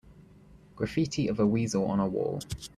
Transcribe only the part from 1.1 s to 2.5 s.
of a weasel on a wall.